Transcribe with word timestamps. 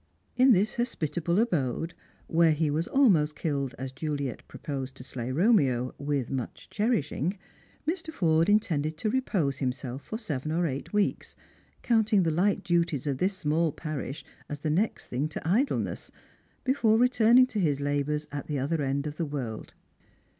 In 0.35 0.51
this 0.51 0.77
hospitable 0.77 1.37
abode, 1.37 1.93
where 2.25 2.53
he 2.53 2.71
was 2.71 2.87
almost 2.87 3.35
tilled, 3.35 3.75
as 3.77 3.91
Juliet 3.91 4.41
proposed 4.47 4.95
to 4.95 5.03
slay 5.03 5.31
Romeo, 5.31 5.93
with 5.99 6.31
much 6.31 6.71
cherishing, 6.71 7.37
Mr. 7.87 8.11
Forde 8.11 8.49
intended 8.49 8.97
to 8.97 9.11
repose 9.11 9.57
himself 9.59 10.01
for 10.01 10.17
seven 10.17 10.51
or 10.51 10.65
eight 10.65 10.91
weeks, 10.91 11.35
counting 11.83 12.23
the 12.23 12.31
light 12.31 12.63
duties 12.63 13.05
of 13.05 13.19
this 13.19 13.37
small 13.37 13.71
parish 13.71 14.25
as 14.49 14.61
the 14.61 14.71
next 14.71 15.09
thiner 15.11 15.27
288 15.27 15.67
Strangers 15.67 15.75
and 15.75 15.85
Pilgrims. 15.85 16.07
to 16.07 16.11
idleness, 16.11 16.11
before 16.63 16.97
returning 16.97 17.45
to 17.45 17.59
his 17.59 17.79
labours 17.79 18.27
at 18.31 18.47
the 18.47 18.57
other 18.57 18.81
end 18.81 19.07
ot 19.07 19.17
the 19.17 19.25
world. 19.27 19.75